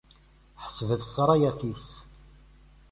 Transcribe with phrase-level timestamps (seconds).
[0.63, 1.87] Ḥesbet ssṛayat-is.